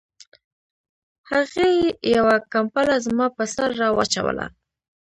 هغې 1.29 1.71
یوه 2.15 2.35
کمپله 2.53 2.93
زما 3.05 3.27
په 3.35 3.43
سر 3.53 3.69
را 3.79 3.89
واچوله 3.97 4.45